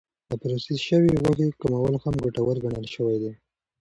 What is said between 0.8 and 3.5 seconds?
شوې غوښې کمول هم ګټور ګڼل شوی دی.